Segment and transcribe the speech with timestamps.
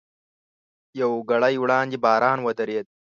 [1.01, 2.85] یوه ګړۍ وړاندې باران ودرېد.